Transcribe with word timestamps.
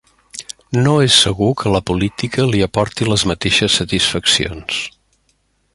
No 0.85 0.93
és 1.07 1.17
segur 1.25 1.49
que 1.59 1.73
la 1.75 1.83
política 1.91 2.47
li 2.55 2.65
aporti 2.69 3.09
les 3.11 3.27
mateixes 3.33 3.79
satisfaccions. 3.83 4.81